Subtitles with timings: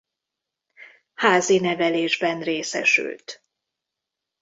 [1.13, 3.43] Házi nevelésben részesült.